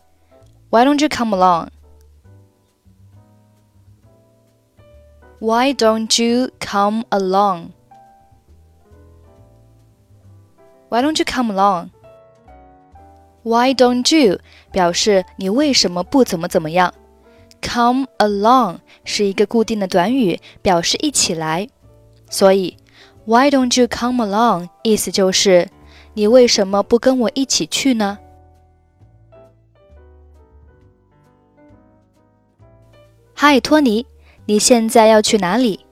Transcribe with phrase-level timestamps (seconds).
[0.71, 1.71] Why don't you come along?
[5.41, 7.71] Why don't you come along?
[10.91, 11.91] Why don't you come along?
[13.46, 14.40] Why don't you
[14.72, 16.92] 表示你为什么不怎么怎么样
[17.62, 21.70] ？Come along 是一个固定的短语，表示一起来。
[22.28, 22.76] 所以
[23.26, 25.70] Why don't you come along 意思就是
[26.16, 28.18] 你为什么不跟我一起去呢？
[33.36, 34.08] 嗨，托尼，
[34.48, 35.86] 你现在要去哪里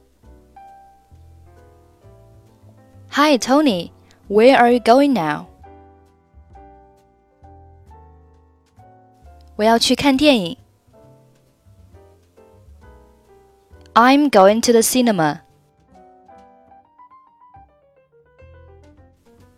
[3.12, 3.92] ？Hi, Tony,
[4.28, 5.53] where are you going now?
[9.57, 10.57] 我要去看电影。
[13.95, 15.41] I'm going to the cinema.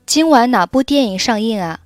[0.07, 1.81] 今晚哪部电影上映啊？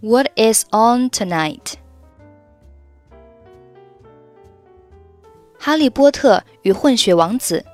[0.00, 1.74] What is on tonight?
[5.58, 7.64] 哈利波特与混血王子。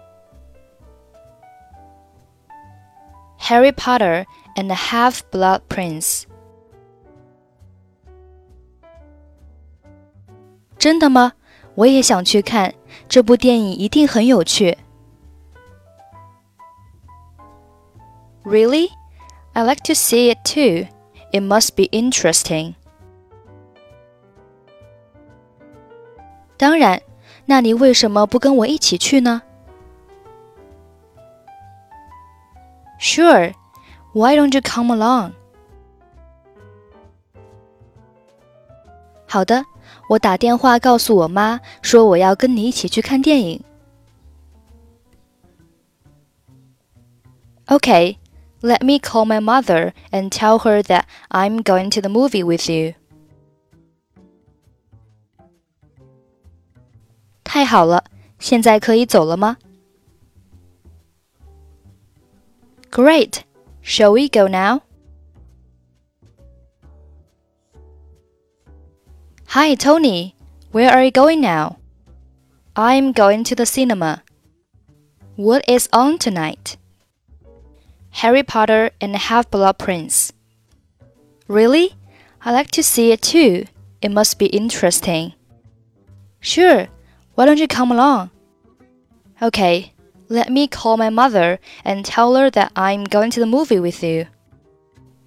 [3.41, 6.27] Harry Potter and the Half-Blood Prince.
[10.85, 11.33] 真的吗？
[11.75, 12.75] 我也想去看
[13.09, 14.77] 这部电影，一定很有趣。
[18.45, 18.91] Really?
[19.53, 20.89] I like to see it too.
[21.33, 22.75] It must be interesting.
[26.57, 27.03] 当然，
[27.47, 29.43] 那你为什么不跟我一起去呢？
[33.01, 33.55] Sure.
[34.13, 35.33] Why don't you come along?
[39.35, 39.65] 好的。
[40.09, 43.63] 我打电话告诉我妈，说我要跟你一起去看电影。
[47.67, 48.17] Okay,
[48.61, 52.69] let me call my mother and tell her that I'm going to the movie with
[52.69, 52.95] you.
[57.45, 58.05] 太好了，
[58.41, 59.57] 现在可以走了吗？
[62.91, 63.43] Great.
[63.85, 64.83] Shall we go now?
[69.50, 70.36] Hi, Tony.
[70.72, 71.78] Where are you going now?
[72.76, 74.24] I'm going to the cinema.
[75.38, 76.76] What is on tonight?
[78.10, 80.34] Harry Potter and the Half Blood Prince.
[81.48, 81.94] Really?
[82.42, 83.66] I'd like to see it too.
[84.02, 85.34] It must be interesting.
[86.42, 86.88] Sure.
[87.36, 88.32] Why don't you come along?
[89.42, 89.94] Okay.
[90.28, 94.04] Let me call my mother and tell her that I'm going to the movie with
[94.04, 94.26] you.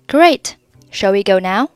[0.06, 0.56] Great.
[0.90, 1.70] Shall we go now?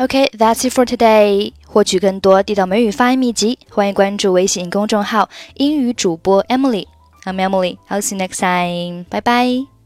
[0.00, 1.52] Okay, that's it for today.
[1.66, 5.28] 获取更多地道美语发音秘籍，欢迎关注微信公众号
[5.58, 6.86] “英语主播 Emily”。
[7.24, 7.78] I'm Emily.
[7.88, 9.04] I'll see you next time.
[9.10, 9.77] Bye bye.